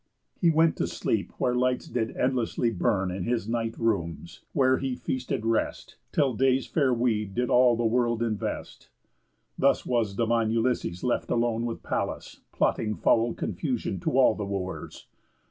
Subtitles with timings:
[0.35, 4.95] He went to sleep where lights did endlessly Burn in his night rooms; where he
[4.95, 8.89] feasted rest, Till day's fair weed did all the world invest.
[9.59, 15.05] Thus was divine Ulysses left alone With Pallas, plotting foul confusion To all the Wooers.